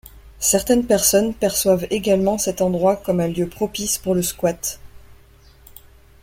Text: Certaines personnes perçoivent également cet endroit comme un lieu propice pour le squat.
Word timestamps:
Certaines 0.39 0.87
personnes 0.87 1.35
perçoivent 1.35 1.85
également 1.91 2.39
cet 2.39 2.61
endroit 2.63 2.95
comme 2.95 3.19
un 3.19 3.27
lieu 3.27 3.47
propice 3.47 3.99
pour 3.99 4.15
le 4.15 4.23
squat. 4.23 4.79